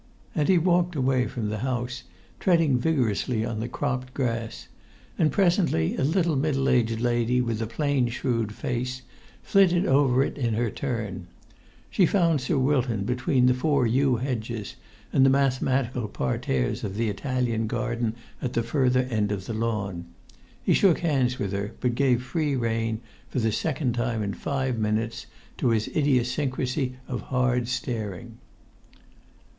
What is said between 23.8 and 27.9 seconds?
time in five minutes, to his idiosyncrasy of hard